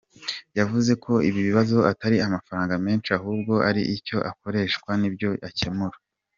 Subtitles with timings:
[0.59, 5.97] Yavuze ko ikibazo atari amafaranga menshi ahubwo ari icyo akoreshwa n’ibyo akemura.